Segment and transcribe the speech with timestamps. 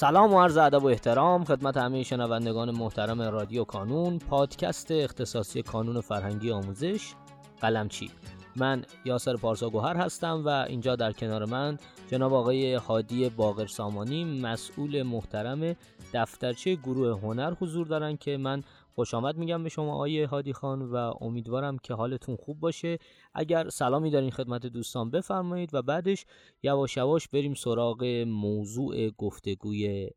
[0.00, 6.00] سلام و عرض ادب و احترام خدمت همه شنوندگان محترم رادیو کانون پادکست اختصاصی کانون
[6.00, 7.14] فرهنگی آموزش.
[7.60, 8.10] قلمچی
[8.56, 11.78] من یاسر پارسا گوهر هستم و اینجا در کنار من
[12.10, 15.76] جناب آقای هادی باقر سامانی مسئول محترم
[16.14, 18.62] دفترچه گروه هنر حضور دارن که من
[18.94, 22.98] خوش آمد میگم به شما آقای هادی خان و امیدوارم که حالتون خوب باشه.
[23.34, 26.26] اگر سلامی دارین خدمت دوستان بفرمایید و بعدش
[26.62, 30.10] یواش یواش بریم سراغ موضوع گفتگوی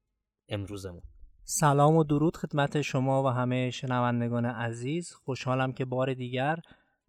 [0.50, 1.02] امروزمون.
[1.44, 5.14] سلام و درود خدمت شما و همه شنوندگان عزیز.
[5.14, 6.60] خوشحالم که بار دیگر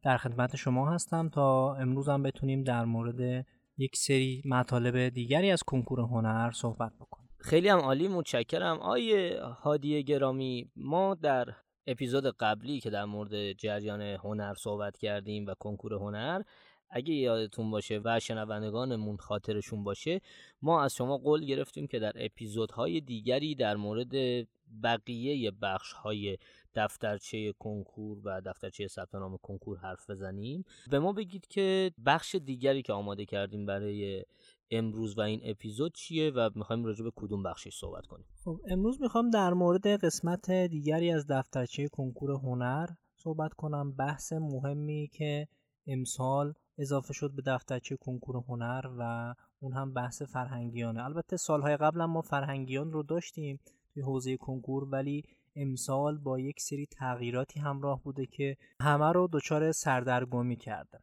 [0.02, 3.46] در خدمت شما هستم تا امروز بتونیم در مورد
[3.78, 7.23] یک سری مطالب دیگری از کنکور هنر صحبت بکنیم.
[7.44, 8.78] خیلی هم عالی متشکرم.
[8.78, 11.54] آیه هادی گرامی ما در
[11.86, 16.42] اپیزود قبلی که در مورد جریان هنر صحبت کردیم و کنکور هنر
[16.90, 20.20] اگه یادتون باشه و شنوندگانمون خاطرشون باشه
[20.62, 24.46] ما از شما قول گرفتیم که در اپیزودهای دیگری در مورد
[24.82, 26.38] بقیه بخش های
[26.74, 30.64] دفترچه کنکور و دفترچه ثبت نام کنکور حرف بزنیم.
[30.90, 34.24] به ما بگید که بخش دیگری که آماده کردیم برای
[34.70, 39.00] امروز و این اپیزود چیه و می‌خوایم راجع به کدوم بخشش صحبت کنیم؟ خب امروز
[39.00, 43.92] می‌خوام در مورد قسمت دیگری از دفترچه کنکور هنر صحبت کنم.
[43.92, 45.48] بحث مهمی که
[45.86, 51.04] امسال اضافه شد به دفترچه کنکور هنر و اون هم بحث فرهنگیانه.
[51.04, 53.60] البته سالهای قبل ما فرهنگیان رو داشتیم
[53.94, 55.22] توی حوزه کنکور ولی
[55.56, 60.98] امسال با یک سری تغییراتی همراه بوده که همه رو دچار سردرگمی کرده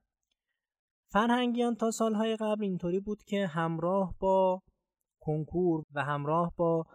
[1.12, 4.62] فرهنگیان تا سالهای قبل اینطوری بود که همراه با
[5.20, 6.86] کنکور و همراه با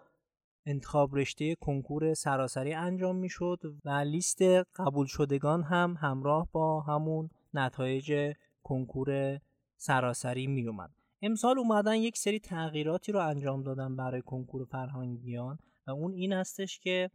[0.65, 4.41] انتخاب رشته کنکور سراسری انجام می‌شد و لیست
[4.75, 8.33] قبول شدگان هم همراه با همون نتایج
[8.63, 9.39] کنکور
[9.77, 10.89] سراسری می اومد.
[11.21, 15.57] امسال اومدن یک سری تغییراتی رو انجام دادن برای کنکور فرهنگیان
[15.87, 17.09] و اون این هستش که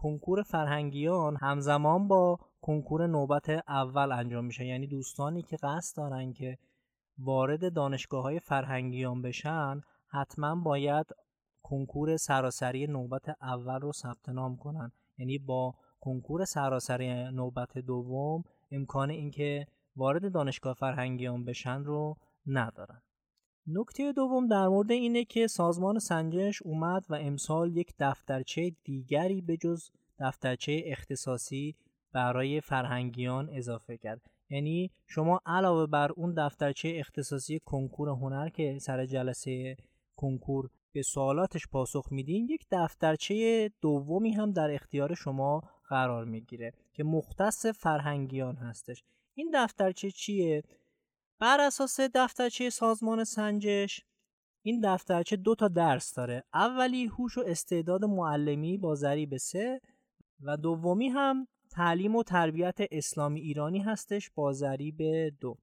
[0.00, 4.66] کنکور فرهنگیان همزمان با کنکور نوبت اول انجام میشه.
[4.66, 6.58] یعنی دوستانی که قصد دارن که
[7.18, 11.06] وارد دانشگاه های فرهنگیان بشن حتما باید
[11.62, 14.92] کنکور سراسری نوبت اول رو ثبت نام کنن.
[15.18, 19.66] یعنی با کنکور سراسری نوبت دوم امکان اینکه
[19.96, 22.16] وارد دانشگاه فرهنگیان بشن رو
[22.46, 23.02] ندارن.
[23.70, 29.56] نکته دوم در مورد اینه که سازمان سنجش اومد و امسال یک دفترچه دیگری به
[29.56, 29.90] جز
[30.20, 31.76] دفترچه اختصاصی
[32.12, 34.20] برای فرهنگیان اضافه کرد.
[34.50, 39.76] یعنی شما علاوه بر اون دفترچه اختصاصی کنکور هنر که سر جلسه
[40.16, 47.04] کنکور به سوالاتش پاسخ میدین یک دفترچه دومی هم در اختیار شما قرار می‌گیره که
[47.04, 49.04] مختص فرهنگیان هستش.
[49.34, 50.62] این دفترچه چیه؟
[51.40, 54.04] بر اساس دفترچه سازمان سنجش
[54.62, 56.44] این دفترچه دو تا درس داره.
[56.54, 59.80] اولی هوش و استعداد معلمی با ضریب سه
[60.40, 64.98] و دومی هم تعلیم و تربیت اسلامی ایرانی هستش با ضریب
[65.40, 65.58] دو.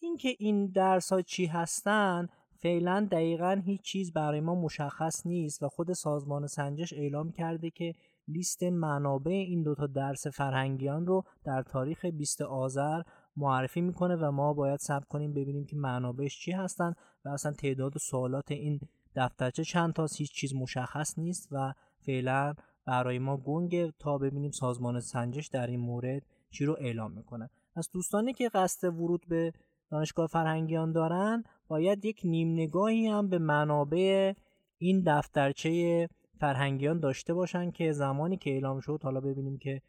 [0.00, 5.68] اینکه این درس ها چی هستن فعلا دقیقا هیچ چیز برای ما مشخص نیست و
[5.68, 7.94] خود سازمان سنجش اعلام کرده که
[8.28, 13.02] لیست منابع این دوتا درس فرهنگیان رو در تاریخ 20 آذر
[13.36, 17.98] معرفی می‌کنه و ما باید ثبت کنیم ببینیم که منابعش چی هستن و اصلا تعداد
[17.98, 18.80] سوالات این
[19.16, 21.74] دفترچه چند تا هیچ چیز مشخص نیست و
[22.06, 22.54] فعلا
[22.86, 27.50] برای ما گنگه تا ببینیم سازمان سنجش در این مورد چی رو اعلام می‌کنه.
[27.76, 29.52] از دوستانی که قصد ورود به
[29.90, 34.32] دانشگاه فرهنگیان دارن باید یک نیم نگاهی هم به منابع
[34.78, 36.08] این دفترچه
[36.40, 39.82] فرهنگیان داشته باشن که زمانی که اعلام شد حالا ببینیم که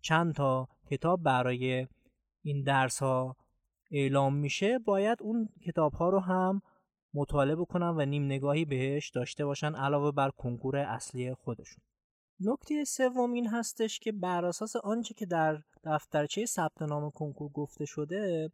[0.00, 1.86] چند تا کتاب برای
[2.42, 3.36] این درس ها
[3.90, 6.62] اعلام میشه باید اون کتاب ها رو هم
[7.14, 11.84] مطالعه کنن و نیم نگاهی بهش داشته باشن علاوه بر کنکور اصلی خودشون.
[12.40, 17.84] نکته سوم این هستش که بر اساس آنچه که در دفترچه ثبت نام کنکور گفته
[17.84, 18.50] شده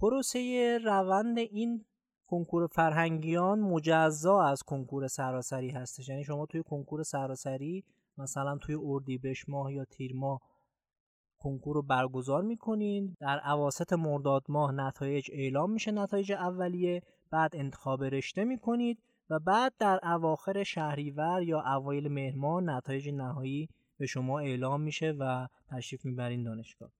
[0.00, 1.84] پروسه روند این
[2.26, 6.08] کنکور فرهنگیان مجزا از کنکور سراسری هستش.
[6.08, 7.84] یعنی شما توی کنکور سراسری
[8.18, 10.40] مثلا توی اردیبهشت ماه یا تیر ماه
[11.40, 13.16] کنکور رو برگزار می‌کنین.
[13.20, 17.02] در عواست مرداد ماه نتایج اعلام میشه نتایج اولیه.
[17.30, 18.98] بعد انتخاب رشته می‌کنید
[19.30, 25.48] و بعد در اواخر شهریور یا اوایل مهر نتایج نهایی به شما اعلام میشه و
[25.68, 26.90] تشریف می‌برین دانشگاه.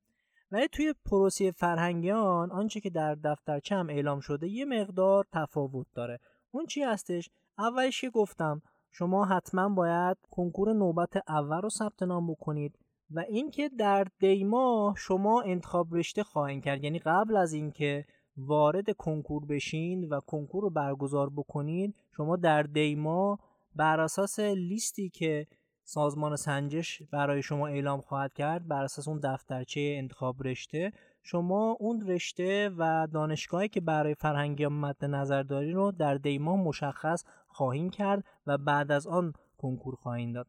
[0.52, 6.18] ولی توی پروسی فرهنگیان آنچه که در دفترچه هم اعلام شده یه مقدار تفاوت داره.
[6.50, 12.30] اون چی هستش؟ اولش که گفتم شما حتما باید کنکور نوبت اول رو ثبت نام
[12.30, 12.78] بکنید.
[13.10, 16.84] و اینکه در دیما شما انتخاب رشته خواهید کرد.
[16.84, 18.04] یعنی قبل از اینکه
[18.36, 23.38] وارد کنکور بشین و کنکور رو برگزار بکنید شما در دیما
[23.76, 25.46] بر اساس لیستی که
[25.84, 30.92] سازمان سنجش برای شما اعلام خواهد کرد بر اساس اون دفترچه انتخاب رشته
[31.22, 37.24] شما اون رشته و دانشگاهی که برای فرهنگی مد نظر داری رو در دیما مشخص
[37.48, 40.46] خواهیم کرد و بعد از آن کنکور خواهیم داد.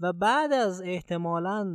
[0.00, 1.74] و بعد از احتمالا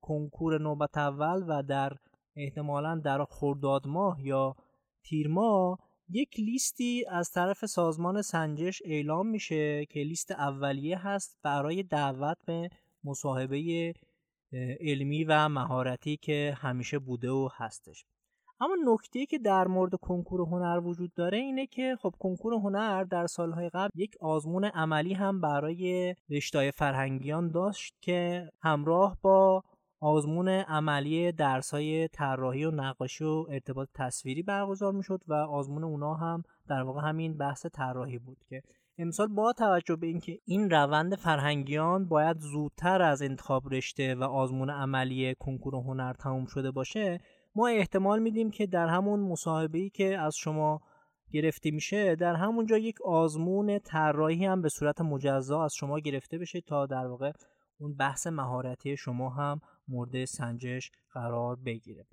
[0.00, 1.92] کنکور نوبت اول و در
[2.36, 4.56] احتمالا در خرداد ماه یا
[5.04, 5.78] تیر ماه
[6.08, 12.70] یک لیستی از طرف سازمان سنجش اعلام میشه که لیست اولیه هست برای دعوت به
[13.04, 13.92] مصاحبه
[14.80, 18.04] علمی و مهارتی که همیشه بوده و هستش.
[18.62, 23.26] اما نکته که در مورد کنکور هنر وجود داره اینه که خب کنکور هنر در
[23.26, 29.62] سالهای قبل یک آزمون عملی هم برای رشته‌های فرهنگیان داشت که همراه با
[30.00, 36.42] آزمون عملی درسای طراحی و نقاشی و ارتباط تصویری برگزار می‌شد و آزمون اونا هم
[36.68, 38.62] در واقع همین بحث طراحی بود که
[38.98, 44.70] امسال با توجه به اینکه این روند فرهنگیان باید زودتر از انتخاب رشته و آزمون
[44.70, 47.20] عملی کنکور هنر تموم شده باشه
[47.54, 50.80] ما احتمال میدیم که در همون مصاحبه که از شما
[51.32, 56.60] گرفته میشه در همونجا یک آزمون طراحی هم به صورت مجزا از شما گرفته بشه
[56.60, 57.32] تا در واقع
[57.78, 62.06] اون بحث مهارتی شما هم مورد سنجش قرار بگیره.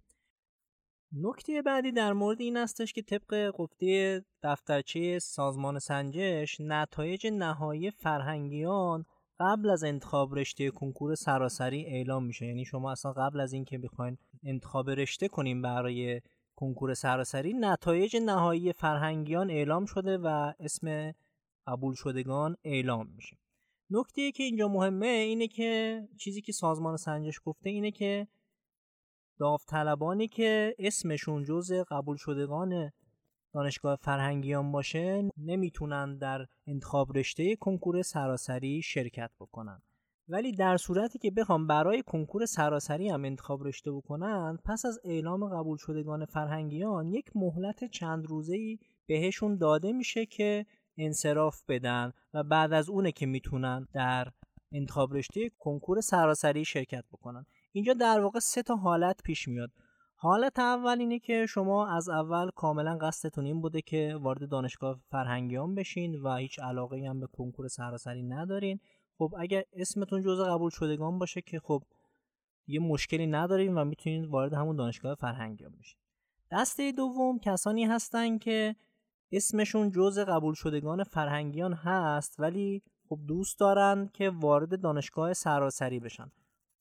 [1.11, 9.05] نکته بعدی در مورد این استش که طبق گفته دفترچه سازمان سنجش نتایج نهایی فرهنگیان
[9.39, 12.45] قبل از انتخاب رشته کنکور سراسری اعلام میشه.
[12.45, 16.21] یعنی شما اصلا قبل از اینکه بخواین انتخاب رشته کنیم برای
[16.55, 21.13] کنکور سراسری نتایج نهایی فرهنگیان اعلام شده و اسم
[21.67, 23.37] قبول شدگان اعلام میشه.
[23.89, 28.27] نکته که اینجا مهمه اینه که چیزی که سازمان سنجش گفته اینه که
[29.39, 32.91] داوطلبانی که اسمشون جز قبول شدگان
[33.53, 39.81] دانشگاه فرهنگیان باشه نمی‌تونن در انتخاب رشته کنکور سراسری شرکت بکنن.
[40.29, 45.49] ولی در صورتی که بخوام برای کنکور سراسری هم انتخاب رشته بکنن پس از اعلام
[45.59, 50.65] قبول شدگان فرهنگیان یک مهلت چند روزه ای بهشون داده میشه که
[50.97, 54.27] انصراف بدن و بعد از اونه که می‌تونن در
[54.71, 57.45] انتخاب رشته کنکور سراسری شرکت بکنن.
[57.71, 59.69] اینجا در واقع سه تا حالت پیش میاد.
[60.15, 65.75] حالت اول اینه که شما از اول کاملا قصدتون این بوده که وارد دانشگاه فرهنگیان
[65.75, 68.79] بشین و هیچ علاقه هم به کنکور سراسری ندارین.
[69.19, 71.83] خب اگر اسمتون جزء قبول شدگان باشه که خب
[72.67, 75.99] یه مشکلی نداریم و می‌تونید وارد همون دانشگاه فرهنگیان بشین.
[76.51, 78.75] دسته دوم کسانی هستن که
[79.31, 86.31] اسمشون جزء قبول شدگان فرهنگیان هست ولی خب دوست دارن که وارد دانشگاه سراسری بشن.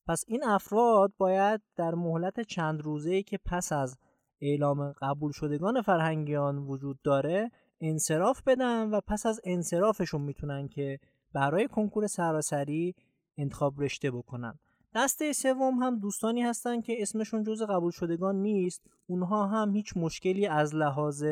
[0.06, 3.98] پس این افراد باید در مهلت چند روزه که پس از
[4.40, 7.50] اعلام قبول شدگان فرهنگیان وجود داره
[7.80, 11.00] انصراف بدن و پس از انصرافشون می‌تونن که
[11.32, 12.94] برای کنکور سراسری
[13.36, 14.58] انتخاب رشته بکنن.
[14.94, 18.86] دسته سوم هم دوستانی هستن که اسمشون جز قبول شدگان نیست.
[19.06, 21.24] اونها هم هیچ مشکلی از لحاظ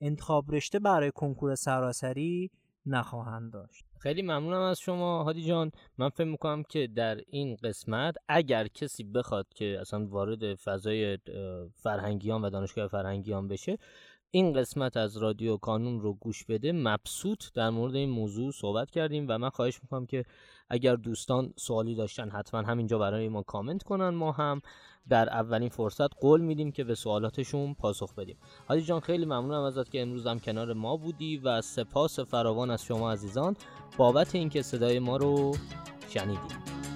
[0.00, 2.50] انتخاب رشته برای کنکور سراسری
[2.86, 3.84] نخواهند داشت.
[4.00, 5.70] خیلی ممنونم از شما هادی جان.
[5.98, 11.18] من فکر می‌کنم که در این قسمت اگر کسی بخواد که اصلا وارد فضای
[11.74, 13.78] فرهنگیان و دانشگاه فرهنگیان بشه
[14.36, 16.72] این قسمت از رادیو کانون رو گوش بده.
[16.72, 20.24] مبسوط در مورد این موضوع صحبت کردیم و من خواهش می‌کنم که
[20.70, 24.08] اگر دوستان سوالی داشتن حتما همینجا برای ما کامنت کنن.
[24.08, 24.62] ما هم
[25.08, 28.36] در اولین فرصت قول میدیم که به سوالاتشون پاسخ بدیم.
[28.68, 32.84] حاجی جان خیلی ممنونم ازت که امروز هم کنار ما بودی و سپاس فراوان از
[32.84, 33.56] شما عزیزان.
[33.96, 35.56] بابت اینکه صدای ما رو
[36.08, 36.95] شنیدید